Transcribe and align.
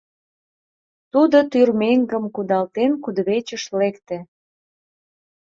Тудо, 1.11 1.37
тӱрмеҥгым 1.51 2.25
кудалтен, 2.35 2.91
кудывечыш 3.03 3.63
лекте. 3.79 4.17